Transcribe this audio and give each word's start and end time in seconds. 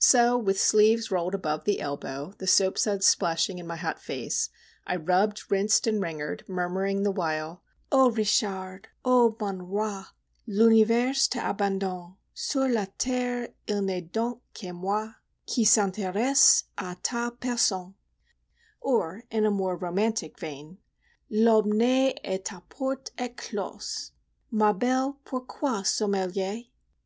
So, 0.00 0.38
with 0.38 0.58
sleeves 0.58 1.10
rolled 1.10 1.34
above 1.34 1.64
the 1.66 1.82
elbow, 1.82 2.32
the 2.38 2.46
soap 2.46 2.78
suds 2.78 3.04
splashing 3.04 3.58
in 3.58 3.66
my 3.66 3.76
hot 3.76 3.98
face, 4.00 4.48
I 4.86 4.96
rubbed, 4.96 5.50
rinsed, 5.50 5.86
and 5.86 6.00
wringered, 6.00 6.44
murmuring 6.48 7.02
the 7.02 7.10
while:— 7.10 7.62
O 7.92 8.10
Richard! 8.10 8.88
ô 9.04 9.38
mon 9.38 9.60
roi! 9.68 10.04
L'univers 10.46 11.28
t'abandonne; 11.28 12.16
Sur 12.32 12.68
la 12.70 12.86
terre 12.96 13.48
il 13.68 13.82
n'est 13.82 14.10
donc 14.10 14.40
que 14.54 14.72
moi 14.72 15.16
Qui 15.46 15.66
s'intéresse 15.66 16.64
à 16.78 16.96
ta 17.02 17.28
personne! 17.30 17.92
or 18.80 19.24
in 19.30 19.42
more 19.52 19.76
romantic 19.76 20.40
vein,— 20.40 20.78
L'aube 21.30 21.66
nait 21.66 22.18
et 22.24 22.42
ta 22.42 22.60
porte 22.70 23.10
est 23.18 23.36
close! 23.36 24.12
Ma 24.52 24.72
belle, 24.72 25.16
pourquoi 25.26 25.82
sommeiller? 25.84 26.70